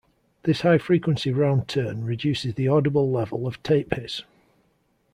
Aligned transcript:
This 0.41 0.61
high-frequency 0.61 1.31
round 1.31 1.67
turn 1.67 2.03
reduces 2.05 2.55
the 2.55 2.67
audible 2.67 3.11
level 3.11 3.45
of 3.45 3.61
tape 3.61 3.93
hiss. 3.93 4.23